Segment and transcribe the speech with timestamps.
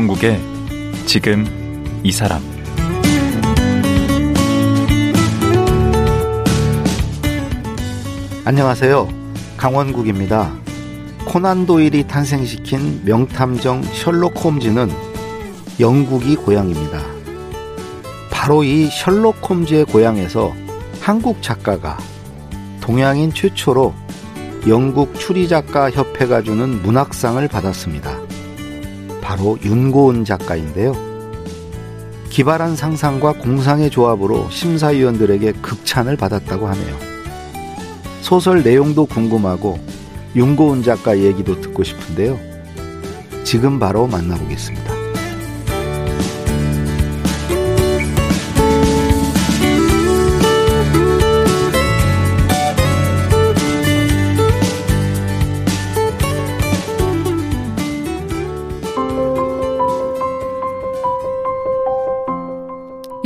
[0.00, 0.40] 강원국의
[1.04, 1.44] 지금
[2.02, 2.40] 이 사람
[8.46, 9.08] 안녕하세요.
[9.58, 10.54] 강원국입니다.
[11.26, 14.88] 코난 도일이 탄생시킨 명탐정 셜록 홈즈는
[15.78, 16.98] 영국이 고향입니다.
[18.30, 20.54] 바로 이 셜록 홈즈의 고향에서
[21.00, 21.98] 한국 작가가
[22.80, 23.92] 동양인 최초로
[24.66, 28.19] 영국 추리작가 협회가 주는 문학상을 받았습니다.
[29.30, 30.92] 바로 윤고은 작가인데요.
[32.30, 36.96] 기발한 상상과 공상의 조합으로 심사위원들에게 극찬을 받았다고 하네요.
[38.22, 39.78] 소설 내용도 궁금하고
[40.34, 42.40] 윤고은 작가 얘기도 듣고 싶은데요.
[43.44, 44.99] 지금 바로 만나보겠습니다.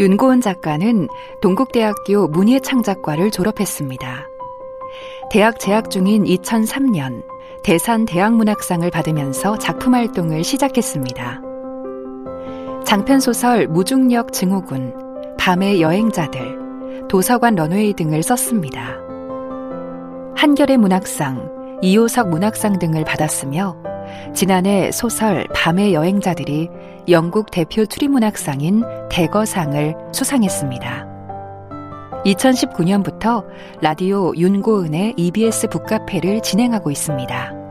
[0.05, 1.09] 윤고은 작가는
[1.41, 4.29] 동국대학교 문예창작과를 졸업했습니다.
[5.31, 7.23] 대학 재학 중인 2003년
[7.63, 11.41] 대산 대학문학상을 받으면서 작품 활동을 시작했습니다.
[12.85, 14.93] 장편 소설 무중력 증후군,
[15.39, 18.99] 밤의 여행자들, 도서관 런웨이 등을 썼습니다.
[20.37, 23.94] 한결의 문학상, 이호석 문학상 등을 받았으며
[24.35, 26.69] 지난해 소설 밤의 여행자들이
[27.09, 31.15] 영국 대표 추리문학상인 대거상을 수상했습니다.
[32.25, 33.45] 2019년부터
[33.83, 37.65] 라디오 윤고은의 EBS 북카페를 진행하고 있습니다.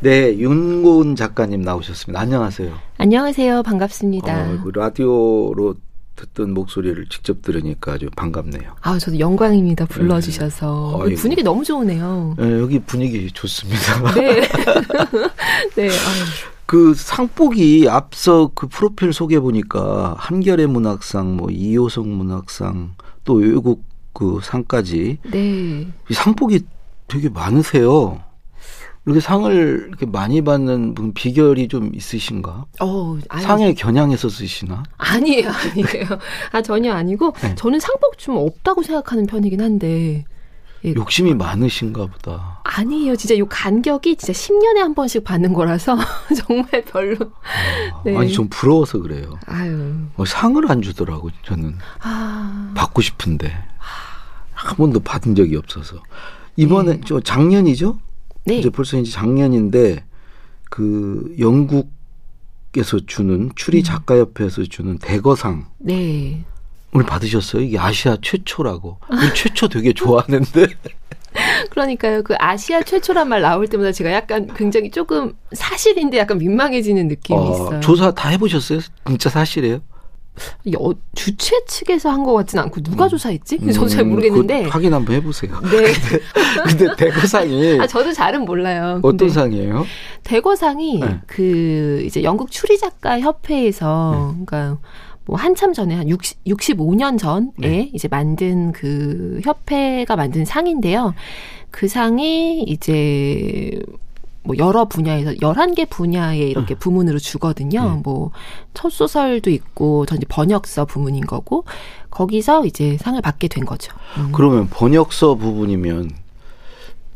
[0.00, 2.18] 네, 윤고은 작가님 나오셨습니다.
[2.18, 2.72] 안녕하세요.
[2.96, 3.62] 안녕하세요.
[3.62, 4.52] 반갑습니다.
[4.52, 5.74] 어, 그 라디오로
[6.20, 8.76] 듣던 목소리를 직접 들으니까 아주 반갑네요.
[8.82, 9.86] 아, 저도 영광입니다.
[9.86, 11.04] 불러주셔서.
[11.08, 11.14] 네.
[11.14, 12.34] 분위기 너무 좋으네요.
[12.38, 14.12] 네, 여기 분위기 좋습니다.
[14.14, 14.40] 네.
[15.76, 15.88] 네.
[15.88, 16.24] 아유.
[16.66, 22.94] 그 상복이 앞서 그 프로필 소개 보니까 한결의 문학상, 뭐 이호성 문학상,
[23.24, 23.82] 또 외국
[24.12, 25.18] 그 상까지.
[25.30, 25.88] 네.
[26.08, 26.60] 이 상복이
[27.08, 28.20] 되게 많으세요.
[29.06, 32.66] 이렇게 상을 이렇게 많이 받는 분 비결이 좀 있으신가?
[32.80, 34.82] 어, 아니, 상에 겨냥해서 쓰시나?
[34.98, 36.06] 아니에요, 아니에요.
[36.52, 37.54] 아 전혀 아니고 네.
[37.54, 40.24] 저는 상복 좀 없다고 생각하는 편이긴 한데.
[40.82, 40.94] 예.
[40.94, 42.62] 욕심이 많으신가 보다.
[42.64, 43.14] 아니에요.
[43.16, 45.98] 진짜 요 간격이 진짜 10년에 한 번씩 받는 거라서
[46.46, 47.16] 정말 별로.
[47.92, 48.16] 아, 네.
[48.16, 49.38] 아니 좀 부러워서 그래요.
[49.46, 49.94] 아유.
[50.16, 51.76] 어, 상을 안 주더라고 저는.
[52.00, 52.72] 아.
[52.74, 53.52] 받고 싶은데
[54.54, 55.96] 한 번도 받은 적이 없어서
[56.56, 57.00] 이번에 네.
[57.06, 57.98] 저 작년이죠?
[58.44, 58.58] 네.
[58.58, 60.04] 이제 벌써 이제 작년인데
[60.70, 63.82] 그 영국에서 주는 추리 음.
[63.82, 65.66] 작가협회에서 주는 대거상.
[65.78, 66.44] 네.
[66.92, 67.62] 오늘 받으셨어요?
[67.62, 68.98] 이게 아시아 최초라고.
[69.34, 70.66] 최초 되게 좋아하는데.
[71.70, 72.22] 그러니까요.
[72.24, 77.52] 그 아시아 최초란 말 나올 때마다 제가 약간 굉장히 조금 사실인데 약간 민망해지는 느낌이 어,
[77.52, 77.80] 있어요.
[77.80, 78.80] 조사 다 해보셨어요?
[79.06, 79.80] 진짜 사실이에요?
[80.72, 83.08] 여, 주최 측에서 한 것 같진 않고 누가 음.
[83.08, 83.58] 조사했지?
[83.62, 85.52] 음, 저도 잘 모르겠는데 확인 한번 해보세요.
[85.62, 85.92] 네.
[86.66, 89.00] 근데, 근데 대거상이 아 저도 잘은 몰라요.
[89.02, 89.86] 어떤 상이에요?
[90.24, 91.20] 대거상이 네.
[91.26, 94.44] 그 이제 영국 추리 작가 협회에서 네.
[94.46, 94.78] 그러니까
[95.26, 97.90] 뭐 한참 전에 한 60, 65년 전에 네.
[97.94, 101.14] 이제 만든 그 협회가 만든 상인데요.
[101.70, 103.78] 그 상이 이제
[104.50, 106.78] 뭐 여러 분야에서 11개 분야에 이렇게 음.
[106.78, 107.82] 부문으로 주거든요.
[107.82, 108.00] 네.
[108.02, 108.30] 뭐
[108.74, 111.64] 첫 소설도 있고 전 이제 번역서 부문인 거고
[112.10, 113.92] 거기서 이제 상을 받게 된 거죠.
[114.16, 114.30] 음.
[114.32, 116.10] 그러면 번역서 부분이면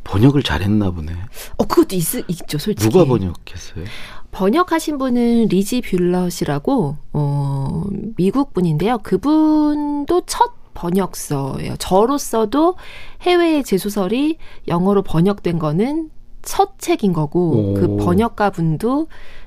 [0.04, 1.12] 번역을 잘했나 보네.
[1.56, 2.90] 어 그것도 있, 있죠, 솔직히.
[2.90, 3.84] 누가 번역했어요?
[4.32, 7.84] 번역하신 분은 리지 뷸러라고 어
[8.16, 8.98] 미국 분인데요.
[8.98, 11.76] 그분도 첫 번역서예요.
[11.78, 12.74] 저로서도
[13.22, 14.38] 해외의 제 소설이
[14.68, 16.10] 영어로 번역된 거는
[16.44, 17.74] 첫 책인 거고 오.
[17.74, 19.06] 그 번역가 분도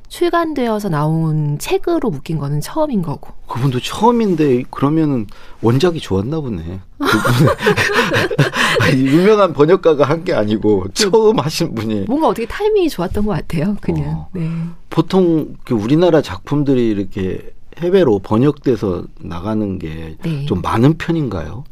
[0.10, 3.32] 출간되어서 나온 책으로 묶인 거는 처음인 거고.
[3.48, 5.28] 그분도 처음인데 그러면은
[5.62, 6.80] 원작이 좋았나 보네.
[8.96, 12.06] 유명한 번역가가 한 게 아니고 처음 하신 분이.
[12.08, 13.76] 뭔가 어떻게 타이밍이 좋았던 것 같아요.
[13.82, 14.10] 그냥.
[14.12, 14.28] 어.
[14.34, 14.50] 네.
[14.90, 20.48] 보통 그 우리나라 작품들이 이렇게 해외로 번역돼서 나가는 게좀 네.
[20.64, 21.64] 많은 편인가요?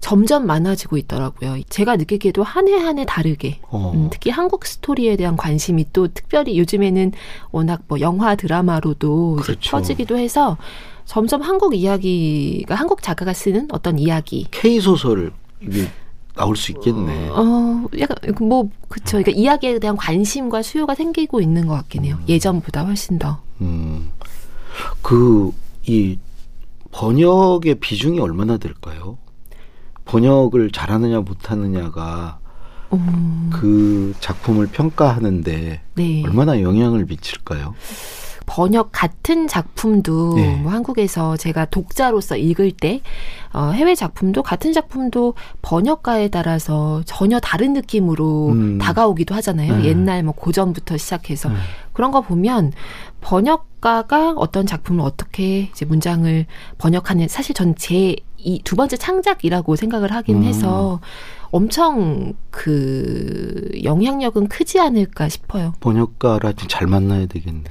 [0.00, 1.60] 점점 많아지고 있더라고요.
[1.68, 3.92] 제가 느끼기에도 한 해 한 해 다르게 어.
[3.94, 7.12] 음, 특히 한국 스토리에 대한 관심이 또 특별히 요즘에는
[7.50, 9.70] 워낙 뭐 영화 드라마로도 그렇죠.
[9.70, 10.56] 퍼지기도 해서
[11.04, 15.88] 점점 한국 이야기가 한국 작가가 쓰는 어떤 이야기 K 소설 이게
[16.36, 17.30] 나올 수 있겠네.
[17.30, 19.18] 어, 약간 뭐 그쵸.
[19.18, 22.16] 그러니까 이야기에 대한 관심과 수요가 생기고 있는 것 같긴 해요.
[22.20, 22.24] 음.
[22.28, 23.40] 예전보다 훨씬 더.
[23.60, 24.10] 음.
[25.02, 25.50] 그
[25.86, 26.18] 이
[26.92, 29.16] 번역의 비중이 얼마나 될까요?
[30.08, 32.38] 번역을 잘하느냐 못하느냐가
[32.92, 36.22] 음, 그 작품을 평가하는데 네.
[36.24, 37.74] 얼마나 영향을 미칠까요?
[38.46, 40.56] 번역 같은 작품도 네.
[40.56, 43.02] 뭐 한국에서 제가 독자로서 읽을 때
[43.52, 48.78] 어, 해외 작품도 같은 작품도 번역가에 따라서 전혀 다른 느낌으로 음.
[48.78, 49.76] 다가오기도 하잖아요.
[49.76, 49.84] 네.
[49.84, 51.56] 옛날 뭐 고전부터 시작해서 네.
[51.92, 52.72] 그런 거 보면
[53.20, 56.46] 번역가가 어떤 작품을 어떻게 이제 문장을
[56.78, 60.42] 번역하는 사실 전 제이 두 번째 창작이라고 생각을 하긴 음.
[60.44, 61.00] 해서
[61.50, 65.72] 엄청 그 영향력은 크지 않을까 싶어요.
[65.80, 67.64] 번역가라 좀잘 만나야 되겠네.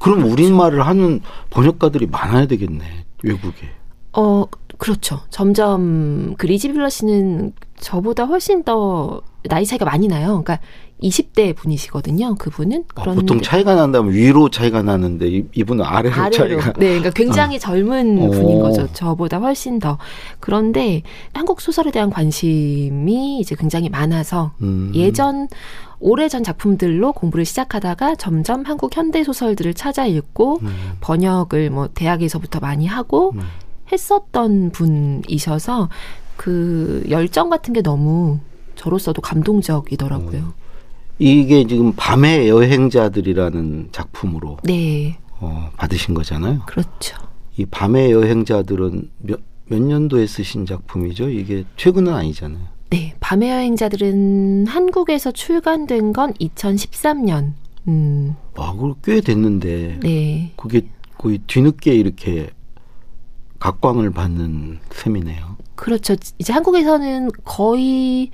[0.00, 1.20] 그럼 우리말을 하는
[1.50, 2.84] 번역가들이 많아야 되겠네.
[3.22, 3.68] 외국에.
[4.12, 4.44] 어,
[4.78, 5.20] 그렇죠.
[5.30, 10.42] 점점 그 리지 빌러 씨는 저보다 훨씬 더 나이 차이가 많이 나요.
[10.42, 10.58] 그러니까
[11.02, 12.34] 20대 분이시거든요.
[12.36, 16.30] 그분은 아, 보통 차이가 난다면 위로 차이가 나는데 이- 이분은 아래로, 아래로.
[16.60, 16.72] 차이가.
[16.74, 18.30] 네, 그러니까 굉장히 젊은 오.
[18.30, 18.86] 분인 거죠.
[18.92, 19.98] 저보다 훨씬 더.
[20.40, 21.02] 그런데
[21.32, 24.92] 한국 소설에 대한 관심이 이제 굉장히 많아서 음.
[24.94, 25.48] 예전
[25.98, 30.92] 오래전 작품들로 공부를 시작하다가 점점 한국 현대 소설들을 찾아 읽고 음.
[31.00, 33.42] 번역을 뭐 대학에서부터 많이 하고 음.
[33.92, 35.88] 했었던 분이셔서
[36.36, 38.38] 그 열정 같은 게 너무
[38.76, 40.54] 저로서도 감동적이더라고요.
[41.20, 46.62] 이게 지금 밤의 여행자들이라는 작품으로 네, 어, 받으신 거잖아요.
[46.66, 47.16] 그렇죠.
[47.58, 51.28] 이 밤의 여행자들은 몇, 몇 년도에 쓰신 작품이죠?
[51.28, 52.64] 이게 최근은 아니잖아요.
[52.88, 57.52] 네, 밤의 여행자들은 한국에서 출간된 건 2013년.
[57.88, 60.52] 음, 와, 그거 꽤 됐는데 네.
[60.56, 60.86] 그게
[61.18, 62.48] 거의 뒤늦게 이렇게
[63.58, 65.56] 각광을 받는 셈이네요.
[65.74, 66.16] 그렇죠.
[66.38, 68.30] 이제 한국에서는 거의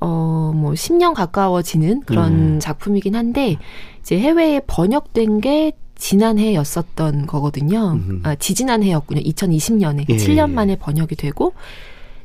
[0.00, 2.60] 어, 뭐 10년 가까워지는 그런 음.
[2.60, 3.56] 작품이긴 한데
[4.00, 7.92] 이제 해외에 번역된 게 지난해였었던 거거든요.
[7.94, 8.20] 음.
[8.22, 9.20] 아, 지지난해였군요.
[9.22, 10.16] 2020년에 예.
[10.16, 11.54] 7년 만에 번역이 되고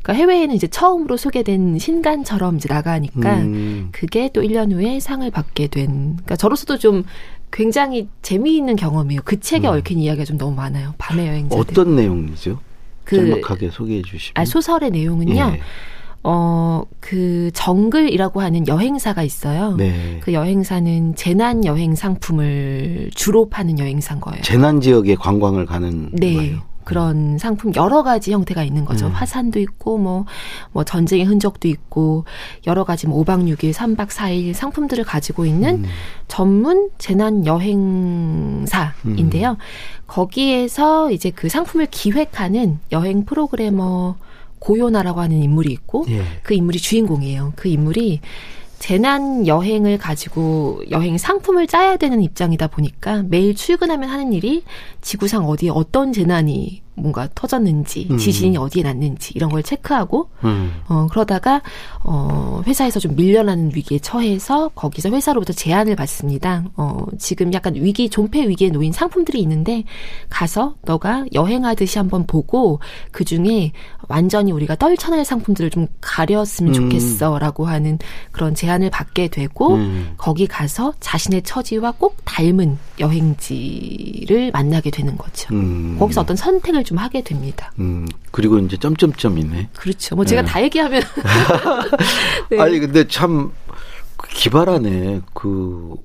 [0.03, 3.89] 그러니까 해외에는 이제 처음으로 소개된 신간처럼 이제 나가니까 음.
[3.91, 7.03] 그게 또 1년 후에 상을 받게 된 그러니까 저로서도 좀
[7.51, 9.21] 굉장히 재미있는 경험이에요.
[9.23, 9.73] 그 책에 음.
[9.73, 10.93] 얽힌 이야기가 좀 너무 많아요.
[10.97, 11.57] 밤의 여행자들.
[11.59, 12.59] 어떤 내용이죠?
[13.03, 14.33] 그 짤막하게 소개해 주시면.
[14.35, 15.35] 아, 소설의 내용은요.
[15.55, 15.61] 예.
[16.23, 19.75] 어, 그 정글이라고 하는 여행사가 있어요.
[19.75, 20.19] 네.
[20.21, 24.41] 그 여행사는 재난 여행 상품을 주로 파는 여행사인 거예요.
[24.41, 26.33] 재난 지역에 관광을 가는 네.
[26.33, 26.73] 거예요.
[26.83, 29.07] 그런 상품 여러 가지 형태가 있는 거죠.
[29.07, 29.11] 음.
[29.11, 32.25] 화산도 있고 뭐뭐 전쟁의 흔적도 있고
[32.67, 35.85] 여러 가지 뭐 5박 6일, 3박 4일 상품들을 가지고 있는 음.
[36.27, 38.67] 전문 재난 여행사인데요.
[40.07, 44.15] 거기에서 이제 그 상품을 기획하는 여행 프로그래머
[44.63, 46.23] 고요나라고 하는 인물이 있고 예.
[46.41, 47.53] 그 인물이 주인공이에요.
[47.55, 48.21] 그 인물이
[48.79, 54.63] 재난 여행을 가지고 여행 상품을 짜야 되는 입장이다 보니까 매일 출근하면 하는 일이
[55.01, 58.17] 지구상 어디에 어떤 재난이 뭔가 터졌는지 음.
[58.17, 60.73] 지진이 어디에 났는지 이런 걸 체크하고 음.
[60.87, 61.61] 어 그러다가
[62.03, 66.63] 어 회사에서 좀 밀려나는 위기에 처해서 거기서 회사로부터 제안을 받습니다.
[66.75, 69.83] 어 지금 약간 위기 존폐 위기에 놓인 상품들이 있는데
[70.29, 72.79] 가서 너가 여행하듯이 한번 보고
[73.11, 73.71] 그 중에
[74.09, 76.89] 완전히 우리가 떨쳐낼 상품들을 좀 가렸으면 음.
[76.89, 77.97] 좋겠어라고 하는
[78.31, 80.13] 그런 제안을 받게 되고 음.
[80.17, 85.53] 거기 가서 자신의 처지와 꼭 닮은 여행지를 만나게 되는 거죠.
[85.53, 85.95] 음.
[85.99, 87.71] 거기서 어떤 선택을 좀 하게 됩니다.
[87.79, 88.07] 음.
[88.31, 89.69] 그리고 이제 점점점이네.
[89.75, 90.15] 그렇죠.
[90.15, 90.47] 뭐 제가 네.
[90.47, 91.01] 다 얘기하면
[92.49, 92.59] 네.
[92.59, 93.51] 아니 근데 참
[94.29, 95.21] 기발하네.
[95.33, 95.95] 그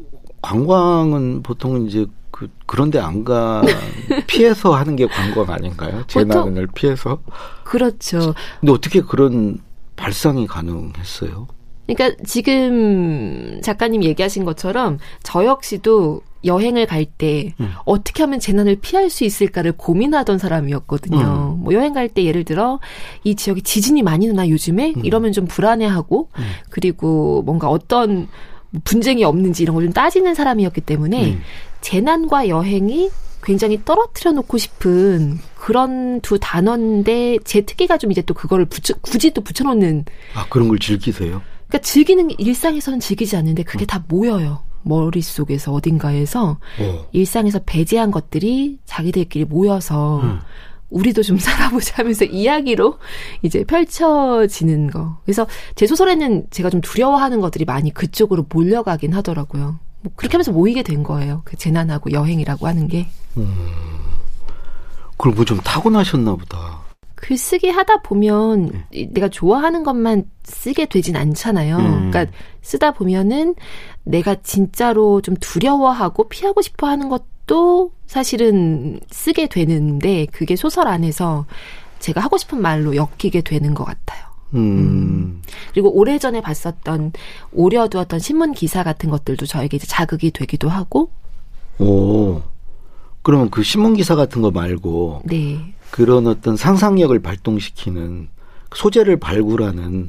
[0.43, 3.63] 관광은 보통 이제 그 그런데 안 가
[4.29, 6.05] 피해서 하는 게 관광 아닌가요?
[6.07, 7.21] 재난을 피해서.
[7.65, 8.35] 그렇죠.
[8.61, 9.59] 근데 어떻게 그런
[9.97, 11.49] 발상이 가능했어요?
[11.87, 17.73] 그러니까 지금 작가님 얘기하신 것처럼 저 역시도 여행을 갈때 음.
[17.85, 21.57] 어떻게 하면 재난을 피할 수 있을까를 고민하던 사람이었거든요.
[21.59, 21.65] 음.
[21.65, 22.81] 뭐 여행 갈 때 예를 들어
[23.25, 25.05] 이 지역에 지진이 많이 나나 요즘에 음.
[25.05, 26.43] 이러면 좀 불안해하고 음.
[26.71, 28.29] 그리고 뭔가 어떤
[28.71, 31.41] 뭐 분쟁이 없는지 이런 걸 좀 따지는 사람이었기 때문에 음.
[31.81, 33.11] 재난과 여행이
[33.43, 39.31] 굉장히 떨어뜨려 놓고 싶은 그런 두 단어인데 제 특기가 좀 이제 또 그거를 붙여, 굳이
[39.33, 40.05] 또 붙여놓는
[40.35, 41.41] 아 그런 걸 즐기세요?
[41.69, 44.63] 그러니까 즐기는 게 일상에서는 즐기지 않는데 그게 다 모여요.
[44.89, 47.07] 머릿속에서 어딘가에서 어.
[47.13, 50.41] 일상에서 배제한 것들이 자기들끼리 모여서 음.
[50.91, 52.99] 우리도 좀 살아보자 하면서 이야기로
[53.43, 55.19] 이제 펼쳐지는 거.
[55.25, 59.79] 그래서 제 소설에는 제가 좀 두려워하는 것들이 많이 그쪽으로 몰려가긴 하더라고요.
[60.01, 61.43] 뭐 그렇게 하면서 모이게 된 거예요.
[61.45, 63.07] 그 재난하고 여행이라고 하는 게.
[65.19, 66.79] 그럼 뭐 좀 타고나셨나 보다.
[67.17, 71.77] 글쓰기 하다 보면 이- 내가 좋아하는 것만 쓰게 되진 않잖아요.
[71.77, 72.11] 음.
[72.11, 72.27] 그러니까
[72.63, 73.57] 쓰다 보면은
[74.09, 81.45] 내가 진짜로 좀 두려워하고 피하고 싶어 하는 것도 사실은 쓰게 되는데 그게 소설 안에서
[81.99, 84.27] 제가 하고 싶은 말로 엮이게 되는 것 같아요.
[84.55, 85.43] 음.
[85.73, 87.13] 그리고 오래전에 봤었던
[87.53, 91.11] 오려두었던 신문 기사 같은 것들도 저에게 이제 자극이 되기도 하고
[91.79, 92.41] 오.
[93.21, 95.75] 그러면 그 신문 기사 같은 거 말고 네.
[95.91, 98.29] 그런 어떤 상상력을 발동시키는
[98.75, 100.09] 소재를 발굴하는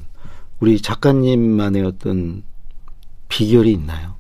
[0.61, 2.43] 우리 작가님만의 어떤
[3.29, 4.15] 비결이 있나요?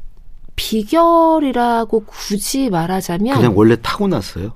[0.55, 4.53] 비결이라고 굳이 말하자면 그냥 원래 타고났어요?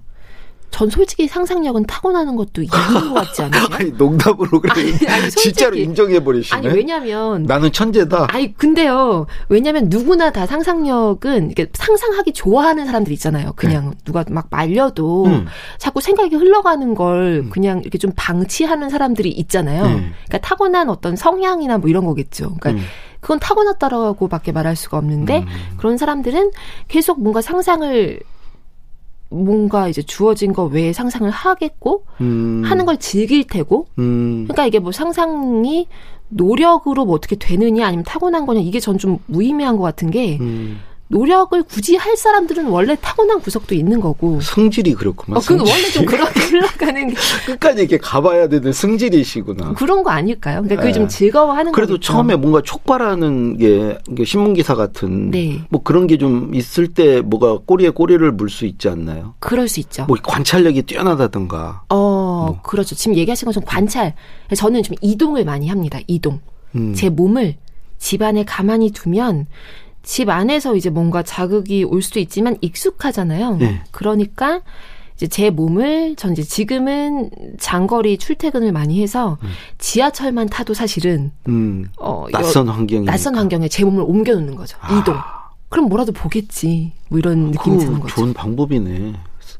[0.69, 3.67] 전 솔직히 상상력은 타고나는 것도 있는 것 같지 않아요?
[3.69, 5.43] 아니 농담으로 그래 아니, 아니, 솔직히.
[5.43, 6.57] 진짜로 인정해 버리시네.
[6.57, 8.27] 아니 왜냐면 나는 천재다.
[8.31, 15.27] 아니 근데요 왜냐면 누구나 다 상상력은 이게 상상하기 좋아하는 사람들 있잖아요 그냥 누가 막 말려도
[15.27, 15.35] 네.
[15.35, 15.45] 음.
[15.77, 20.11] 자꾸 생각이 흘러가는 걸 그냥 이렇게 좀 방치하는 사람들이 있잖아요 음.
[20.27, 22.87] 그러니까 타고난 어떤 성향이나 뭐 이런 거겠죠 그러니까 음.
[23.23, 25.47] 그건 타고났다라고밖에 말할 수가 없는데 음.
[25.77, 26.51] 그런 사람들은
[26.87, 28.19] 계속 뭔가 상상을
[29.29, 32.61] 뭔가 이제 주어진 거 외에 상상을 하겠고 음.
[32.65, 34.43] 하는 걸 즐길 테고 음.
[34.43, 35.87] 그러니까 이게 뭐 상상이
[36.29, 40.79] 노력으로 뭐 어떻게 되느냐 아니면 타고난 거냐 이게 전 좀 무의미한 것 같은 게 음.
[41.13, 45.37] 노력을 굳이 할 사람들은 원래 타고난 구석도 있는 거고 성질이 그렇구만.
[45.37, 45.83] 어, 그건 원래.
[45.91, 47.15] 좀 그렇게 흘러가는 게
[47.45, 49.73] 끝까지 이렇게 가봐야 되는 승질이시구나.
[49.73, 50.61] 그런 거 아닐까요?
[50.63, 50.93] 그러니까 그게 네.
[50.93, 52.11] 좀 즐거워하는 그래도 거겠죠.
[52.13, 55.61] 처음에 뭔가 촉발하는 게 신문 기사 같은 네.
[55.69, 59.33] 뭐 그런 게 좀 있을 때 뭐가 꼬리에 꼬리를 물 수 있지 않나요?
[59.39, 60.05] 그럴 수 있죠.
[60.07, 61.83] 뭐 관찰력이 뛰어나다든가.
[61.89, 61.95] 어,
[62.47, 62.59] 뭐.
[62.63, 62.95] 그렇죠.
[62.95, 64.13] 지금 얘기하신 것처럼 관찰.
[64.55, 65.99] 저는 좀 이동을 많이 합니다.
[66.07, 66.39] 이동.
[66.75, 66.93] 음.
[66.95, 67.55] 제 몸을
[67.97, 69.47] 집 안에 가만히 두면
[70.03, 73.55] 집 안에서 이제 뭔가 자극이 올 수도 있지만 익숙하잖아요.
[73.55, 73.81] 네.
[73.91, 74.61] 그러니까
[75.15, 77.29] 이제 제 몸을 전 이제 지금은
[77.59, 79.37] 장거리 출퇴근을 많이 해서
[79.77, 81.87] 지하철만 타도 사실은 음.
[81.97, 84.77] 어 낯선 환경이 낯선 환경에 제 몸을 옮겨 놓는 거죠.
[84.81, 84.99] 아.
[84.99, 85.15] 이동.
[85.69, 86.91] 그럼 뭐라도 보겠지.
[87.09, 88.15] 뭐 이런 느낌이 드는 거죠.
[88.15, 89.13] 좋은 방법이네.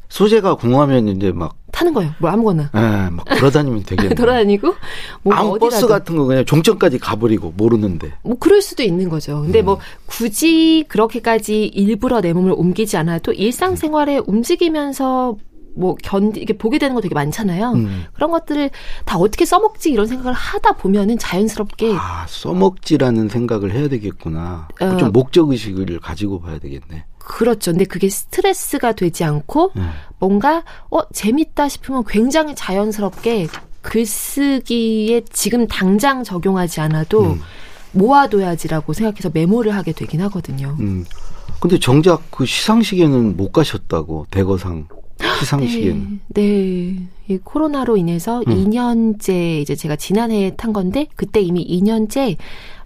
[0.08, 2.12] 소재가 궁하면 이제 막, 타는 거예요.
[2.18, 2.70] 뭐 아무거나.
[2.74, 4.14] 예, 막 돌아다니면 되겠네.
[4.14, 4.74] 돌아다니고
[5.22, 5.70] 뭐 아무 어디라도.
[5.70, 8.12] 버스 같은 거 그냥 종점까지 가버리고 모르는데.
[8.22, 9.42] 뭐 그럴 수도 있는 거죠.
[9.42, 9.64] 근데 음.
[9.66, 15.36] 뭐 굳이 그렇게까지 일부러 내 몸을 옮기지 않아도 일상생활에 움직이면서
[15.74, 17.72] 뭐 견디 이게 보게 되는 거 되게 많잖아요.
[17.72, 18.04] 음.
[18.12, 18.70] 그런 것들을
[19.04, 24.68] 다 어떻게 써먹지 이런 생각을 하다 보면은 자연스럽게 아, 써먹지라는 생각을 해야 되겠구나.
[24.80, 24.96] 어.
[24.96, 27.04] 좀 목적 의식을 가지고 봐야 되겠네.
[27.18, 27.72] 그렇죠.
[27.72, 29.82] 근데 그게 스트레스가 되지 않고 네.
[30.18, 33.48] 뭔가 어 재밌다 싶으면 굉장히 자연스럽게
[33.80, 37.40] 글쓰기에 지금 당장 적용하지 않아도 음.
[37.92, 40.76] 모아둬야지라고 생각해서 메모를 하게 되긴 하거든요.
[40.80, 41.04] 음.
[41.60, 44.86] 근데 정작 그 시상식에는 못 가셨다고 대거상
[45.44, 46.20] 시상식에는.
[46.28, 47.08] 네, 네.
[47.28, 48.70] 이 코로나로 인해서 음.
[48.70, 52.36] 2년째 이제 제가 지난해에 탄 건데 그때 이미 2년째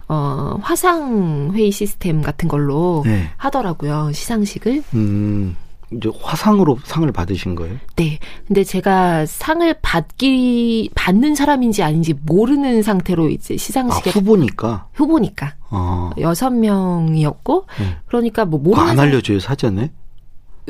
[0.07, 3.29] 어 화상 회의 시스템 같은 걸로 네.
[3.37, 4.83] 하더라고요 시상식을.
[4.93, 5.55] 음.
[5.91, 7.77] 이제 화상으로 상을 받으신 거예요?
[7.95, 8.19] 네.
[8.47, 14.87] 근데 제가 상을 받기 받는 사람인지 아닌지 모르는 상태로 이제 아, 시상식에 후보니까.
[14.93, 16.11] 후보니까 어.
[16.19, 17.97] 여섯 명이었고 네.
[18.05, 19.91] 그러니까 뭐 모르는 안 알려줘요 사전에?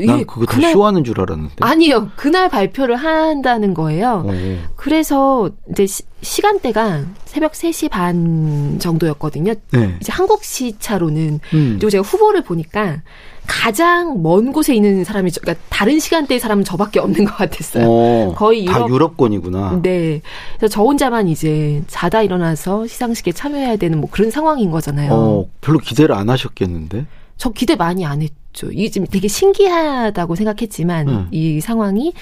[0.02, 1.56] 예, 난 그거 다 그날- 쇼하는 줄 알았는데.
[1.62, 2.10] 아니요.
[2.16, 4.24] 그날 발표를 한다는 거예요.
[4.26, 4.32] 어.
[4.76, 5.86] 그래서 이제
[6.22, 9.54] 시, 간대가 새벽 3시 반 정도였거든요.
[9.72, 9.96] 네.
[10.02, 11.76] 이제 한국 시차로는 음.
[11.80, 13.02] 그리고 제가 후보를 보니까
[13.48, 17.84] 가장 먼 곳에 있는 사람이 저- 그러니까 다른 시간대의 사람은 저밖에 없는 것 같았어요.
[17.88, 19.80] 어, 거의 다 유럽- 유럽권이구나.
[19.82, 20.22] 네.
[20.58, 25.12] 그래서 저 혼자만 이제 자다 일어나서 시상식에 참여해야 되는 뭐 그런 상황인 거잖아요.
[25.12, 27.06] 어, 별로 기대를 안 하셨겠는데?
[27.40, 28.70] 저 기대 많이 안 했죠.
[28.70, 31.28] 이게 지금 되게 신기하다고 생각했지만 음.
[31.32, 32.14] 이 상황이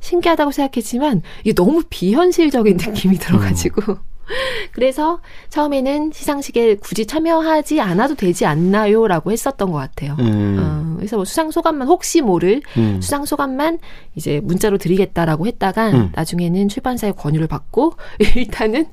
[0.00, 3.98] 신기하다고 생각했지만 이게 너무 비현실적인 느낌이 들어가지고
[4.72, 10.16] 그래서 처음에는 시상식에 굳이 참여하지 않아도 되지 않나요라고 했었던 것 같아요.
[10.20, 10.56] 음.
[10.58, 12.98] 어, 그래서 뭐 수상 소감만 혹시 모를 음.
[13.02, 13.78] 수상 소감만
[14.14, 16.12] 이제 문자로 드리겠다라고 했다가 음.
[16.14, 17.92] 나중에는 출판사의 권유를 받고
[18.36, 18.86] 일단은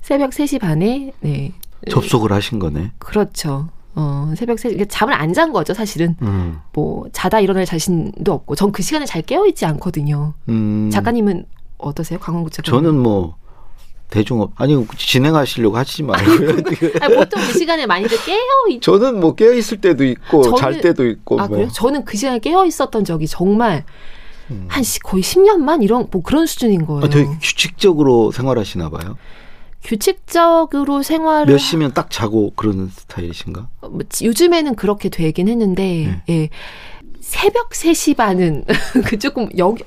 [0.00, 1.52] 새벽 3시 반에 네
[1.90, 2.92] 접속을 하신 거네.
[2.98, 3.68] 그렇죠.
[3.96, 6.16] 어, 새벽 3시, 그러니까 잠을 안 잔 거죠, 사실은.
[6.22, 6.58] 음.
[6.72, 8.54] 뭐, 자다 일어날 자신도 없고.
[8.54, 10.34] 전 그 시간에 잘 깨어있지 않거든요.
[10.48, 10.90] 음.
[10.92, 11.46] 작가님은
[11.78, 12.18] 어떠세요?
[12.18, 12.62] 강원구청.
[12.64, 13.36] 저는 뭐
[14.08, 16.50] 대중업 아니 진행하시려고 하시지 말고요.
[17.00, 18.38] 아니, 보통 그 시간에 많이들 깨어
[18.70, 21.56] 있, 저는 뭐 깨어 있을 때도 있고 저는- 잘 때도 있고 아, 뭐.
[21.56, 21.68] 그래요?
[21.72, 23.84] 저는 그 시간에 깨어 있었던 적이 정말
[24.50, 24.66] 음.
[24.68, 25.82] 한 시, 거의 10년만?
[25.82, 27.04] 이런, 뭐 그런 수준인 거예요.
[27.04, 29.16] 아, 되게 규칙적으로 생활하시나 봐요.
[29.86, 31.46] 규칙적으로 생활을.
[31.52, 33.68] 몇 시면 딱 자고 그러는 스타일이신가?
[33.80, 36.34] 하- 뭐, 지- 요즘에는 그렇게 되긴 했는데, 네.
[36.34, 36.48] 예.
[37.20, 38.64] 새벽 3시 반은,
[39.06, 39.84] 그 조금, 여기,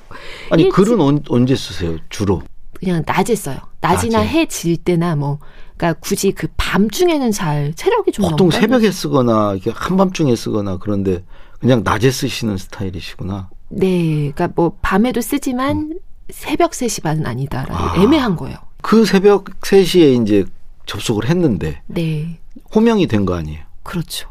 [0.50, 1.96] 아니 일찍- 글은 언, 언제 쓰세요?
[2.08, 2.42] 주로.
[2.74, 3.58] 그냥 낮에 써요.
[3.82, 4.28] 낮이나 낮에.
[4.30, 5.38] 해질 때나 뭐,
[5.76, 11.22] 그러니까 굳이 그 밤중에는 잘 체력이 좀 보통 새벽에 쓰거나 이렇게 한밤중에 쓰거나 그런데
[11.60, 13.50] 그냥 낮에 쓰시는 스타일이시구나.
[13.68, 15.98] 네, 그러니까 뭐 밤에도 쓰지만
[16.30, 17.94] 새벽 3시 반은 아니다라는 아.
[18.02, 18.56] 애매한 거예요.
[18.82, 20.44] 그 새벽 3시에 이제
[20.86, 22.38] 접속을 했는데 네.
[22.74, 23.60] 호명이 된 거 아니에요?
[23.82, 24.28] 그렇죠.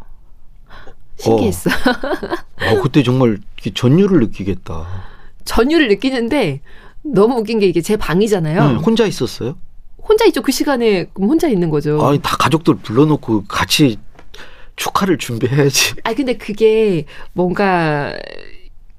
[1.18, 1.70] 신기했어.
[1.70, 3.40] 어, 그때 정말
[3.74, 4.88] 전율을 느끼겠다.
[5.46, 6.62] 전율을 느끼는데
[7.02, 8.68] 너무 웃긴 게 이게 제 방이잖아요.
[8.72, 9.58] 네, 혼자 있었어요?
[10.02, 10.42] 혼자 있죠.
[10.42, 12.02] 그 시간에 혼자 있는 거죠.
[12.06, 13.98] 아니, 다 가족들 불러놓고 같이
[14.76, 15.96] 축하를 준비해야지.
[16.04, 18.14] 아 근데 그게 뭔가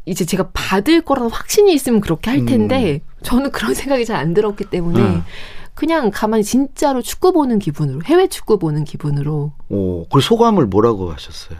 [0.05, 4.65] 이제 제가 받을 거라는 확신이 있으면 그렇게 할 텐데 저는 그런 생각이 잘 안 들었기
[4.65, 5.23] 때문에 음.
[5.75, 11.59] 그냥 가만히 진짜로 축구 보는 기분으로 해외 축구 보는 기분으로 오, 그 소감을 뭐라고 하셨어요?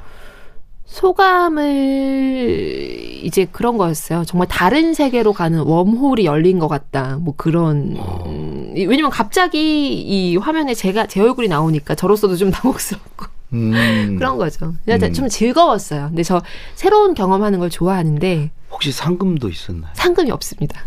[1.91, 4.25] 소감을 이제 그런 거였어요.
[4.25, 7.17] 정말 다른 세계로 가는 웜홀이 열린 것 같다.
[7.21, 8.25] 뭐 그런 어.
[8.27, 14.75] 음, 왜냐면 갑자기 이 화면에 제가 제 얼굴이 나오니까 저로서도 좀 당혹스럽고 음, 그런 거죠.
[14.85, 15.13] 그냥 음.
[15.13, 16.09] 좀 즐거웠어요.
[16.09, 16.43] 근데 저
[16.75, 19.91] 새로운 경험하는 걸 좋아하는데 혹시 상금도 있었나요?
[19.95, 20.83] 상금이 없습니다.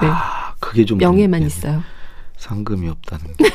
[0.00, 0.08] 네.
[0.08, 1.82] 아, 그게 좀 명예만 좀- 있어요.
[2.36, 3.44] 상금이 없다는 게.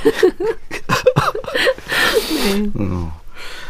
[2.76, 2.86] 네.
[2.86, 3.12] 어.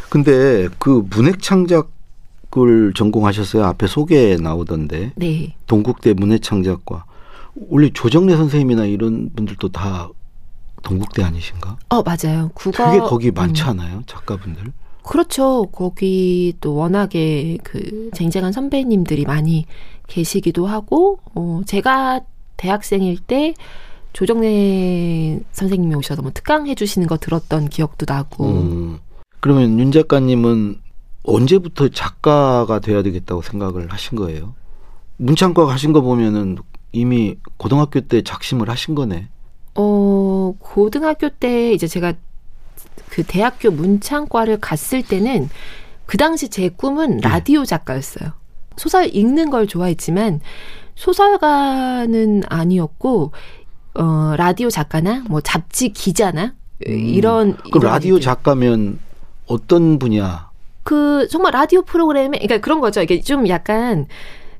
[0.09, 3.63] 근데 그 문학 창작을 전공하셨어요.
[3.65, 5.55] 앞에 소개에 나오던데 네.
[5.67, 7.05] 동국대 문학 창작과
[7.69, 10.09] 원래 조정래 선생님이나 이런 분들도 다
[10.83, 11.77] 동국대 아니신가?
[11.89, 12.49] 어 맞아요.
[12.53, 14.71] 국어 되게 거기 많지 음, 않아요, 작가분들?
[15.03, 15.65] 그렇죠.
[15.71, 19.65] 거기 또 워낙에 그 쟁쟁한 선배님들이 많이
[20.07, 22.21] 계시기도 하고 어 제가
[22.59, 23.53] 대학생일 때
[24.11, 28.99] 조정래 선생님이 오셔서 뭐 특강 해주시는 거 들었던 기억도 나고 음.
[29.39, 30.79] 그러면 윤 작가님은
[31.23, 34.55] 언제부터 작가가 돼야 되겠다고 생각을 하신 거예요?
[35.17, 36.57] 문창과 하신 거 보면은
[36.91, 39.29] 이미 고등학교 때 작심을 하신 거네.
[39.75, 42.13] 어, 고등학교 때 이제 제가
[43.09, 45.49] 그 대학교 문창과를 갔을 때는
[46.05, 48.31] 그 당시 제 꿈은 라디오 작가였어요.
[48.75, 50.41] 소설 읽는 걸 좋아했지만
[50.99, 53.31] 소설가는 아니었고
[53.95, 58.21] 어, 라디오 작가나 뭐 잡지 기자나 이런 그럼 이런 라디오 일들.
[58.25, 58.99] 작가면
[59.47, 60.49] 어떤 분야?
[60.83, 63.01] 그 정말 라디오 프로그램에 그러니까 그런 거죠.
[63.01, 64.07] 이게 좀 약간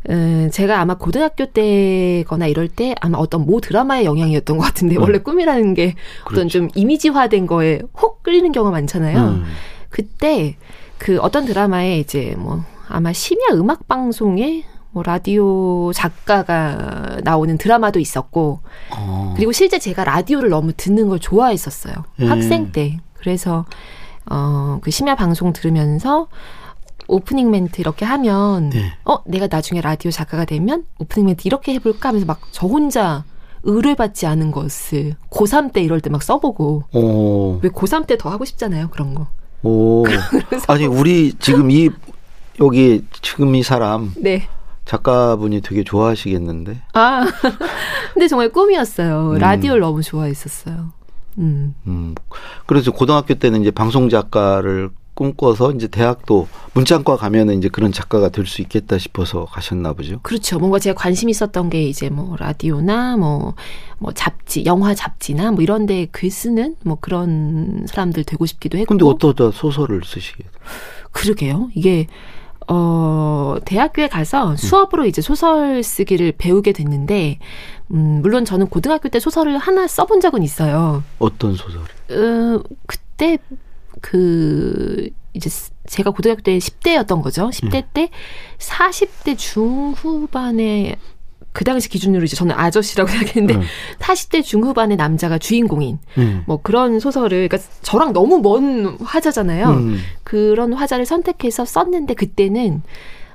[0.10, 5.02] 음, 제가 아마 고등학교 때거나 이럴 때 아마 어떤 모 드라마의 영향이었던 것 같은데 음.
[5.02, 6.50] 원래 꿈이라는 게 어떤 그렇죠.
[6.50, 9.20] 좀 이미지화된 거에 혹 끌리는 경우가 많잖아요.
[9.20, 9.44] 음.
[9.90, 10.56] 그때
[10.98, 18.60] 그 어떤 드라마에 이제 뭐 아마 심야 음악 방송에 뭐 라디오 작가가 나오는 드라마도 있었고
[18.96, 19.34] 어.
[19.36, 21.94] 그리고 실제 제가 라디오를 너무 듣는 걸 좋아했었어요.
[22.22, 22.26] 예.
[22.28, 22.98] 학생 때.
[23.16, 23.66] 그래서
[24.30, 26.28] 어, 그 심야 방송 들으면서
[27.08, 28.94] 오프닝 멘트 이렇게 하면 네.
[29.06, 33.24] 어, 내가 나중에 라디오 작가가 되면 오프닝 멘트 이렇게 해 볼까 하면서 막 저 혼자
[33.64, 37.60] 의뢰받지 않은 것을 고3 때 이럴 때 막 써보고 오.
[37.62, 38.90] 왜 고3 때 더 하고 싶잖아요.
[38.90, 39.28] 그런 거.
[39.64, 40.06] 오.
[40.68, 41.90] 아니 우리 지금 이
[42.62, 44.48] 여기 지금 이 사람 네.
[44.90, 46.82] 작가분이 되게 좋아하시겠는데.
[46.94, 47.24] 아.
[48.14, 49.34] 근데 정말 꿈이었어요.
[49.34, 49.38] 음.
[49.38, 50.92] 라디오를 너무 좋아했었어요.
[51.38, 51.76] 음.
[51.86, 52.16] 음.
[52.66, 58.48] 그래서 고등학교 때는 이제 방송 작가를 꿈꿔서 이제 대학도 문창과 가면은 이제 그런 작가가 될
[58.48, 60.20] 수 있겠다 싶어서 가셨나 보죠.
[60.24, 60.58] 그렇죠.
[60.58, 63.54] 뭔가 제가 관심 있었던 게 이제 뭐 라디오나 뭐,
[64.00, 68.88] 뭐 잡지, 영화 잡지나 뭐 이런 데 글 쓰는 뭐 그런 사람들 되고 싶기도 했고.
[68.98, 70.46] 근데 어떠다 소설을 쓰시게?
[71.12, 71.70] 그러게요.
[71.76, 72.08] 이게,
[72.72, 74.10] 어, 대학교에 음.
[74.10, 77.40] 가서 수업으로 이제 소설 쓰기를 배우게 됐는데,
[77.92, 81.04] 음, 물론 저는 고등학교 때 소설을 하나 써본 적은 있어요.
[81.18, 81.82] 어떤 소설?
[81.82, 83.40] 어, 그때
[84.02, 85.50] 그 이제
[85.88, 87.50] 제가 고등학교 때 10대였던 거죠.
[87.50, 87.90] 10대 음.
[87.94, 88.10] 때
[88.60, 90.96] 40대 중후반에
[91.52, 93.64] 그 당시 기준으로 이제 저는 아저씨라고 생각했는데 음.
[94.00, 96.44] 40대 중후반의 남자가 주인공인 음.
[96.46, 99.70] 뭐 그런 소설을 그러니까 저랑 너무 먼 화자잖아요.
[99.70, 100.00] 음.
[100.24, 102.82] 그런 화자를 선택해서 썼는데 그때는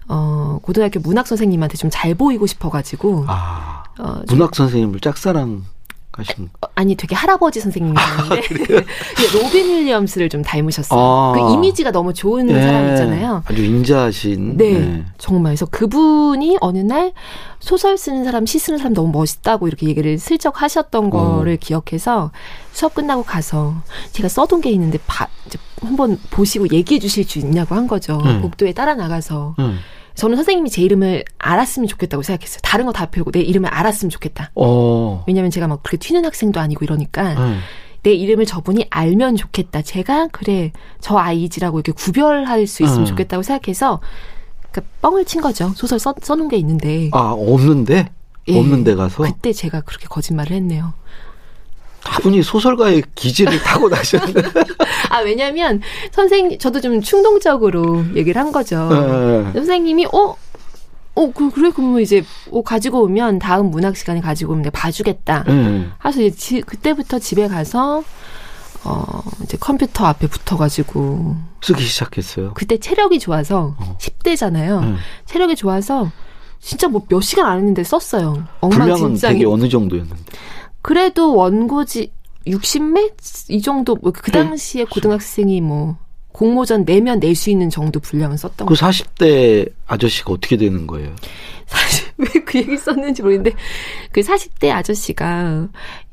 [0.07, 5.65] 어 고등학교 문학 선생님한테 좀 잘 보이고 싶어가지고 아, 어, 좀 문학 선생님을 짝사랑
[6.19, 6.51] 하신.
[6.61, 8.75] 어, 아니 되게 할아버지 선생님이었는데 근데
[9.35, 11.01] 로빈 윌리엄스를 좀 닮으셨어요.
[11.01, 11.33] 아.
[11.35, 13.43] 그 이미지가 너무 좋은 예, 사람 있잖아요.
[13.47, 14.57] 아주 인자하신.
[14.57, 15.05] 네, 네.
[15.19, 15.53] 정말.
[15.53, 17.13] 그래서 그분이 어느 날
[17.61, 22.31] 소설 쓰는 사람, 시 쓰는 사람 너무 멋있다고 이렇게 얘기를 슬쩍 하셨던 거를 기억해서
[22.73, 23.75] 수업 끝나고 가서
[24.13, 28.21] 제가 써둔 게 있는데 바, 이제 한번 보시고 얘기해 주실 수 있냐고 한 거죠.
[28.25, 28.43] 음.
[28.43, 29.55] 복도에 따라 나가서.
[29.59, 29.79] 음.
[30.15, 32.61] 저는 선생님이 제 이름을 알았으면 좋겠다고 생각했어요.
[32.63, 34.53] 다른 거다 배우고 내 이름을 알았으면 좋겠다.
[34.55, 35.25] 어.
[35.27, 37.59] 왜냐면 제가 막 그렇게 튀는 학생도 아니고 이러니까 네.
[38.05, 39.83] 내 이름을 저분이 알면 좋겠다.
[39.83, 43.07] 제가 그래 저 아이지라고 이렇게 구별할 수 있으면 음.
[43.07, 44.01] 좋겠다고 생각해서
[44.71, 45.73] 그러니까 뻥을 친 거죠.
[45.75, 48.11] 소설 써, 써놓은 게 있는데 아, 없는데?
[48.49, 48.59] 예.
[48.59, 49.23] 없는 데 가서?
[49.23, 50.93] 그때 제가 그렇게 거짓말을 했네요.
[52.05, 54.43] 다분히 소설가의 기질을 타고 나셨는데.
[55.15, 58.89] 아 왜냐면 선생님 저도 좀 충동적으로 얘기를 한 거죠.
[58.89, 59.53] 네.
[59.53, 60.35] 선생님이 어
[61.17, 65.45] 어, 그, 그래, 그러면 이제, 어, 가지고 오면, 다음 문학 시간에 가지고 오면 내가 봐주겠다.
[65.49, 65.87] 예.
[66.05, 68.03] 해서 이제 지, 그때부터 집에 가서,
[68.83, 72.55] 어, 이제 컴퓨터 앞에 붙어가지고, 쓰기 시작했어요.
[72.55, 73.97] 그때 체력이 좋아서, 어.
[74.01, 74.83] 10대잖아요.
[74.83, 74.97] 예.
[75.27, 76.11] 체력이 좋아서,
[76.59, 78.43] 진짜 뭐 몇 시간 안 했는데 썼어요.
[78.63, 79.35] 분량은 엉망진창이.
[79.35, 80.33] 되게 어느 정도였는데.
[80.83, 82.11] 그래도 원고지
[82.47, 83.13] 60매?
[83.49, 84.39] 이 정도, 뭐그 네.
[84.45, 85.97] 당시에 고등학생이 뭐,
[86.33, 91.15] 공모전 내면 낼 수 있는 정도 분량을 썼던 그거 40대 아저씨가 어떻게 되는 거예요?
[91.67, 93.57] 사실 왜 그 얘기 썼는지 모르겠는데
[94.11, 95.69] 그 40대 아저씨가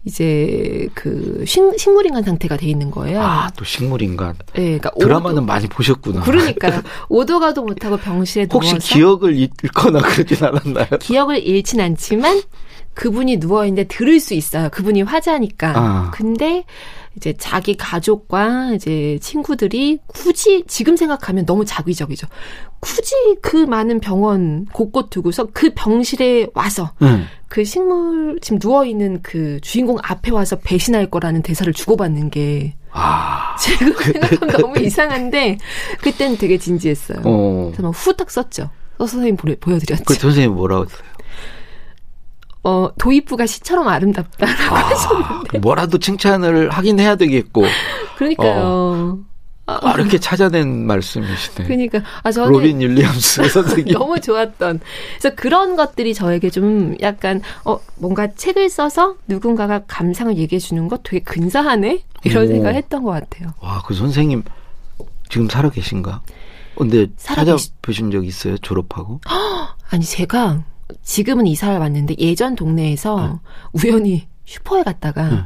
[0.06, 3.20] 이제 그 식, 식물인간 상태가 돼 있는 거예요.
[3.22, 4.36] 아, 또 식물인간.
[4.54, 6.22] 네, 그러니까 드라마는 오도- 많이 보셨구나.
[6.22, 6.82] 그러니까요.
[7.10, 10.88] 오도 가도 못하고 병실에 혹시 누워서 기억을 잃거나 그러진 않았나요?
[11.00, 12.42] 기억을 잃진 않지만
[12.94, 14.70] 그분이 누워 있는데 들을 수 있어요.
[14.70, 15.74] 그분이 화자니까.
[15.76, 16.12] 아.
[16.14, 16.66] 근데
[17.16, 22.28] 이제 자기 가족과 이제 친구들이 굳이 지금 생각하면 너무 자기적이죠.
[22.80, 27.26] 굳이 그 많은 병원 곳곳 두고서 그 병실에 와서 응.
[27.48, 33.56] 그 식물 지금 누워 있는 그 주인공 앞에 와서 배신할 거라는 대사를 주고받는 게 아,
[33.58, 35.58] 지금 생각하면 너무 이상한데
[36.02, 37.22] 그때는 되게 진지했어요.
[37.26, 37.72] 어.
[37.72, 38.70] 그래서 막 후딱 썼죠.
[39.02, 40.04] 써서 선생님 보여, 보여드렸죠.
[40.06, 41.02] 그 선생님 뭐라고 했어요?
[42.64, 45.60] 어, 도입부가 시처럼 아름답다라고 아, 하셨는데.
[45.60, 47.64] 뭐라도 칭찬을 하긴 해야 되겠고.
[48.18, 49.20] 그러니까요.
[49.66, 51.66] 아, 이렇게 찾아낸 말씀이시네.
[51.66, 53.94] 그러니까 아 저는 로빈 윌리엄스 선생님.
[53.94, 54.82] 너무 좋았던.
[55.18, 60.98] 그래서 그런 것들이 저에게 좀 약간 어 뭔가 책을 써서 누군가가 감상을 얘기해 주는 거
[60.98, 62.48] 되게 근사하네 이런 오.
[62.48, 63.54] 생각을 했던 것 같아요.
[63.62, 64.44] 와, 그 선생님
[65.30, 66.22] 지금 살아 계신가?
[66.76, 68.58] 근데 살아 찾아보신 적 있어요?
[68.58, 69.22] 졸업하고?
[69.90, 70.64] 아니 제가
[71.04, 73.40] 지금은 이사를 왔는데 예전 동네에서
[73.74, 75.38] 우연히 슈퍼에 갔다가 네.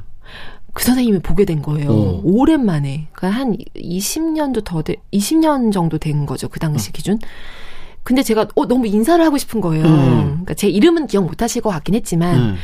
[0.74, 1.90] 그 선생님을 보게 된 거예요.
[1.90, 2.22] 어.
[2.24, 3.08] 오랜만에.
[3.14, 6.50] 그러니까 한 20년도 더 돼, 20년 정도 된 거죠.
[6.50, 7.18] 그 당시 기준.
[8.04, 9.86] 근데 제가 어 너무 인사를 하고 싶은 거예요.
[9.86, 10.24] 음.
[10.26, 12.58] 그러니까 제 이름은 기억 못 하실 것 같긴 했지만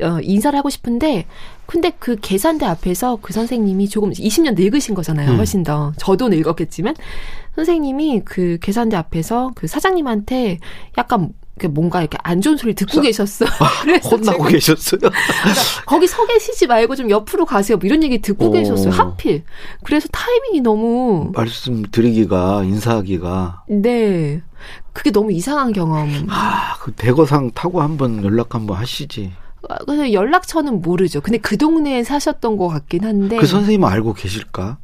[0.00, 0.06] 응.
[0.06, 1.26] 어, 인사를 하고 싶은데
[1.66, 5.32] 근데 그 계산대 앞에서 그 선생님이 조금 20년 늙으신 거잖아요.
[5.32, 5.36] 음.
[5.38, 6.94] 훨씬 더 저도 늙었겠지만
[7.54, 10.58] 선생님이 그 계산대 앞에서 그 사장님한테
[10.98, 11.30] 약간
[11.70, 13.44] 뭔가 이렇게 안 좋은 소리 듣고 사- 계셨어.
[13.82, 15.00] 그래서 혼나고 계셨어요?
[15.86, 17.76] 거기 서 계시지 말고 좀 옆으로 가세요.
[17.76, 18.50] 뭐 이런 얘기 듣고 오.
[18.50, 18.90] 계셨어요.
[18.90, 19.44] 하필.
[19.84, 23.64] 그래서 타이밍이 너무 말씀드리기가, 인사하기가.
[23.68, 24.42] 네.
[24.92, 26.08] 그게 너무 이상한 경험.
[26.28, 29.32] 아, 그 대거상 타고 한번 연락 한번 하시지.
[29.68, 31.20] 아, 근데 연락처는 모르죠.
[31.20, 34.78] 근데 그 동네에 사셨던 것 같긴 한데 그 선생님은 알고 계실까?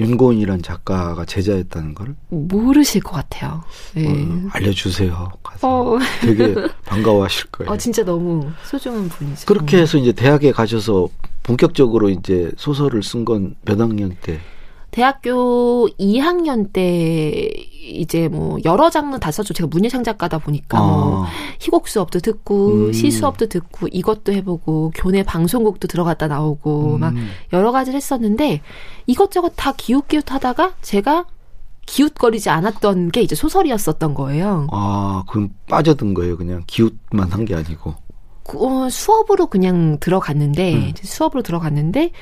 [0.00, 3.62] 윤고은이란 작가가 제자였다는 걸 모르실 것 같아요.
[3.94, 4.06] 네.
[4.08, 5.30] 어, 알려주세요.
[5.42, 6.54] 가서 어, 되게
[6.84, 7.70] 반가워하실 거예요.
[7.72, 9.46] 어, 진짜 너무 소중한 분이죠.
[9.46, 11.08] 그렇게 해서 이제 대학에 가셔서
[11.42, 14.40] 본격적으로 이제 소설을 쓴 건 몇 학년 때?
[14.96, 17.50] 대학교 2학년 때
[17.82, 19.52] 이제 뭐 여러 장르 다 썼죠.
[19.52, 21.28] 제가 문예창 작가다 보니까 뭐 아,
[21.60, 22.92] 희곡 수업도 듣고 음.
[22.94, 27.00] 시 수업도 듣고 이것도 해보고 교내 방송국도 들어갔다 나오고 음.
[27.00, 27.14] 막
[27.52, 28.62] 여러 가지를 했었는데
[29.06, 31.26] 이것저것 다 기웃기웃하다가 제가
[31.84, 34.66] 기웃거리지 않았던 게 이제 소설이었었던 거예요.
[34.72, 36.38] 아, 그럼 빠져든 거예요.
[36.38, 37.94] 그냥 기웃만 한 게 아니고.
[38.44, 40.92] 그, 어, 수업으로 그냥 들어갔는데 음.
[41.02, 42.12] 수업으로 들어갔는데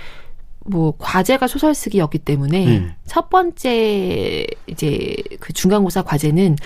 [0.64, 2.92] 뭐 과제가 소설 쓰기였기 때문에 음.
[3.07, 6.57] 첫 번째 이제 그 중간고사 과제는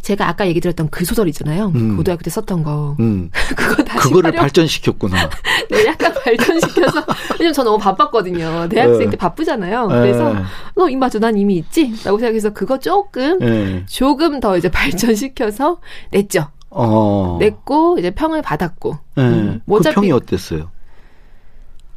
[0.00, 1.72] 제가 아까 얘기 드렸던 그 소설 있잖아요.
[1.74, 1.96] 음.
[1.96, 2.94] 고등학교 때 썼던 거.
[3.00, 5.30] 음, 그거 다시 그거를 활용- 발전시켰구나.
[5.70, 7.02] 네, 약간 발전시켜서
[7.38, 8.68] 왜냐면 저 너무 바빴거든요.
[8.68, 9.10] 대학생 네.
[9.10, 9.88] 때 바쁘잖아요.
[9.88, 10.34] 그래서
[10.76, 11.94] 어, 이 맞아, 난 이미 있지?
[12.04, 13.84] 라고 생각해서 그거 조금 예.
[13.86, 15.80] 조금 더 이제 발전시켜서
[16.10, 16.48] 냈죠.
[16.68, 17.38] 어.
[17.40, 18.98] 냈고 이제 평을 받았고.
[19.16, 19.20] 예.
[19.22, 20.70] 음, 뭐그 평이 어땠어요?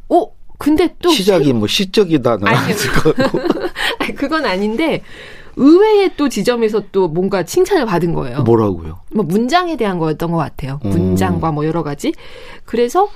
[0.08, 2.48] 오, 근데 또 시작이 뭐 시적이다는.
[2.48, 3.40] 아닐 거고.
[4.00, 5.04] 아니, 그건 아닌데
[5.56, 8.44] 의외의 또 지점에서 또 뭔가 칭찬을 받은 거예요.
[8.44, 9.00] 뭐라고요?
[9.12, 10.80] 뭐 문장에 대한 거였던 것 같아요.
[10.86, 10.90] 음.
[10.90, 12.14] 문장과 뭐 여러 가지.
[12.66, 13.10] 그래서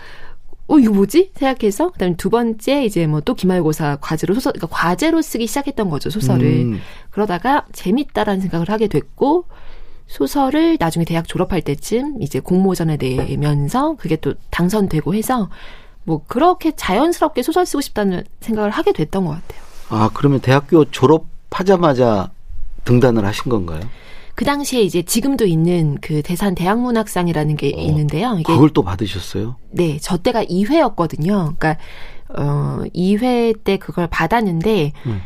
[0.67, 5.21] 어 이거 뭐지 생각해서 그다음에 두 번째 이제 뭐 또 기말고사 과제로 소설 그러니까 과제로
[5.21, 6.45] 쓰기 시작했던 거죠 소설을.
[6.45, 9.45] 음, 그러다가 재밌다라는 생각을 하게 됐고
[10.07, 15.49] 소설을 나중에 대학 졸업할 때쯤 이제 공모전에 내면서 그게 또 당선되고 해서
[16.03, 19.61] 뭐 그렇게 자연스럽게 소설 쓰고 싶다는 생각을 하게 됐던 것 같아요.
[19.89, 22.31] 아, 그러면 대학교 졸업하자마자
[22.85, 23.81] 등단을 하신 건가요?
[24.35, 28.37] 그 당시에 이제 지금도 있는 그 대산 대학문학상이라는 게 어, 있는데요.
[28.39, 29.55] 이게 그걸 또 받으셨어요?
[29.71, 31.57] 네, 저 때가 2회였거든요.
[31.57, 31.77] 그러니까
[32.29, 35.21] 어 2회 때 그걸 받았는데 음.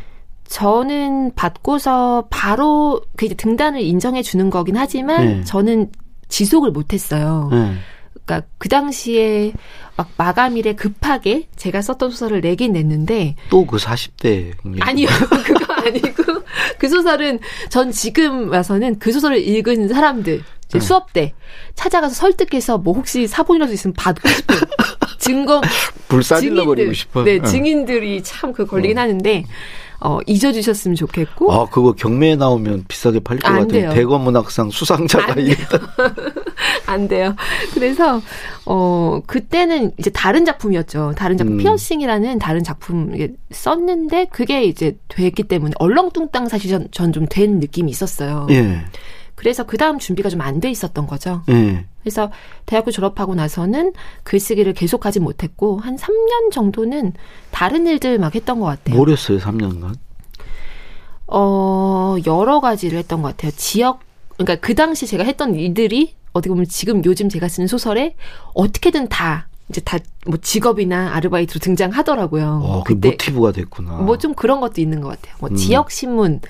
[0.48, 5.44] 저는 받고서 바로 그 이제 등단을 인정해 주는 거긴 하지만 네.
[5.44, 5.90] 저는
[6.28, 7.48] 지속을 못 했어요.
[7.52, 7.74] 네.
[8.26, 9.52] 그러니까 그 당시에
[9.96, 14.52] 막 마감일에 급하게 제가 썼던 소설을 내긴 냈는데 또 그 40대.
[14.80, 15.06] 아니요.
[15.46, 16.24] 그거 아니고
[16.78, 17.38] 그 소설은
[17.70, 20.80] 전 지금 와서는 그 소설을 읽은 사람들 네.
[20.80, 21.32] 수업 때
[21.76, 24.56] 찾아가서 설득해서 뭐 혹시 사본이라도 있으면 받고 싶은
[25.18, 25.62] 증거
[26.08, 27.22] 불사질러 버리고 싶어.
[27.22, 27.44] 네, 응.
[27.44, 29.44] 증인들이 참 그 걸리긴 하는데
[30.00, 33.90] 어 잊어주셨으면 좋겠고 아, 그거 경매에 나오면 비싸게 팔릴 것안 같아요.
[33.94, 35.78] 대검문학상 수상자가 안 이랬다.
[36.86, 37.34] 안 돼요.
[37.74, 38.20] 그래서
[38.64, 41.14] 어 그때는 이제 다른 작품이었죠.
[41.16, 41.58] 다른 작품 음.
[41.58, 43.12] 피어싱이라는 다른 작품
[43.50, 48.46] 썼는데 그게 이제 됐기 때문에 얼렁뚱땅 사실 전 좀 된 느낌이 있었어요.
[48.50, 48.78] 예,
[49.34, 51.42] 그래서 그 다음 준비가 좀 안 돼 있었던 거죠.
[51.48, 51.84] 예.
[52.00, 52.30] 그래서
[52.66, 57.12] 대학교 졸업하고 나서는 글쓰기를 계속하지 못했고 한 3년 정도는
[57.50, 58.96] 다른 일들 막 했던 것 같아요.
[58.96, 59.94] 뭘 했어요, 3년간?
[61.26, 63.50] 어, 여러 가지를 했던 것 같아요.
[63.56, 64.00] 지역,
[64.36, 68.14] 그러니까 그 당시 제가 했던 일들이 어떻게 보면 지금 요즘 제가 쓰는 소설에
[68.54, 72.60] 어떻게든 다 이제 다 뭐 직업이나 아르바이트로 등장하더라고요.
[72.64, 73.92] 어, 그 모티브가 됐구나.
[73.98, 75.36] 뭐 좀 그런 것도 있는 것 같아요.
[75.38, 75.54] 뭐 음.
[75.54, 76.40] 지역 신문에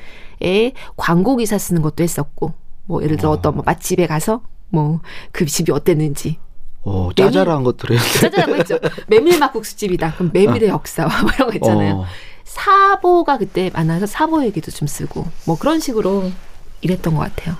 [0.97, 2.55] 광고 기사 쓰는 것도 했었고,
[2.87, 5.01] 뭐 예를 들어 어떤 뭐 맛집에 가서 뭐
[5.33, 6.39] 그 집이 어땠는지
[6.85, 8.19] 어, 짜잘한 것들 했는데.
[8.21, 8.79] 짜잘한 거 있죠.
[9.09, 10.15] 메밀 막국수집이다.
[10.15, 11.95] 그럼 메밀의 역사와 뭐 이런 거 있잖아요.
[11.97, 12.05] 어,
[12.45, 16.31] 사보가 그때 많아서 사보 얘기도 좀 쓰고 뭐 그런 식으로
[16.81, 17.57] 일했던 것 같아요.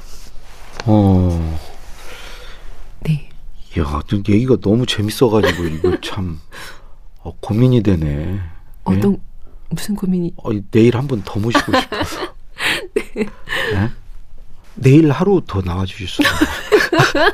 [0.87, 1.59] 어.
[3.77, 3.83] 네.
[3.83, 6.39] 야, 좀 얘기가 너무 재밌어가지고 이거 참
[7.23, 8.07] 어, 고민이 되네.
[8.09, 8.41] 예?
[8.85, 9.19] 어떤
[9.69, 10.33] 무슨 고민이?
[10.37, 12.21] 어, 내일 한 번 더 모시고 싶어서.
[13.17, 13.91] 네?
[14.77, 16.35] 내일 하루 더 나와주실 수 있어요?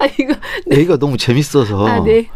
[0.00, 0.34] 아 이거
[0.72, 2.28] 얘기가 너무 재밌어서 아 네.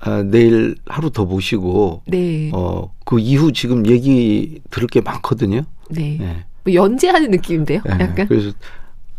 [0.00, 2.50] 아, 내일 하루 더 모시고 네.
[2.52, 5.62] 어, 그 이후 지금 얘기 들을 게 많거든요.
[5.90, 6.18] 네.
[6.20, 6.44] 예.
[6.64, 7.80] 뭐 연재하는 느낌인데요.
[7.86, 7.90] 예.
[7.92, 8.26] 약간.
[8.26, 8.52] 그래서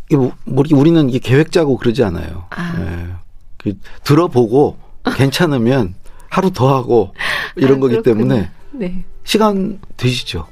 [0.08, 2.46] 이게 뭐, 뭐 우리는 이게 계획 짜고 그러지 않아요.
[2.50, 3.21] 아.
[3.68, 3.72] 예.
[3.72, 4.78] 그 들어보고
[5.16, 5.96] 괜찮으면
[6.30, 7.14] 하루 더 하고
[7.56, 8.02] 이런 아, 거기.
[8.02, 9.04] 때문에 네.
[9.24, 10.48] 시간 되시죠?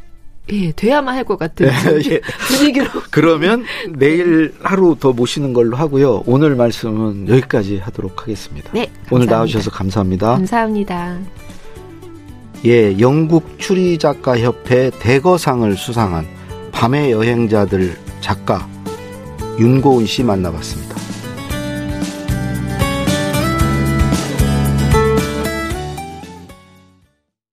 [0.52, 1.68] 예, 돼야만 할 것 같은
[2.10, 2.20] 예.
[2.48, 2.88] 분위기로.
[3.12, 3.64] 그러면
[3.96, 6.24] 내일 하루 더 모시는 걸로 하고요.
[6.26, 8.72] 오늘 말씀은 여기까지 하도록 하겠습니다.
[8.74, 8.82] 네.
[9.12, 9.36] 오늘 감사합니다.
[9.36, 10.28] 나와주셔서 감사합니다.
[10.34, 11.20] 감사합니다.
[12.66, 16.26] 예, 영국 추리 작가 협회 대거상을 수상한
[16.72, 18.68] 밤의 여행자들 작가
[19.60, 20.96] 윤고은 씨 만나봤습니다.